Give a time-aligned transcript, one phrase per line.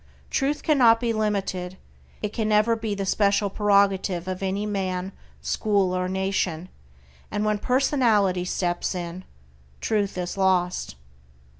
[0.31, 1.77] Truth cannot be limited;
[2.23, 5.11] it can never be the special prerogative of any man,
[5.43, 6.69] school, or nation,
[7.29, 9.25] and when personality steps in,
[9.79, 10.95] Truth is lost.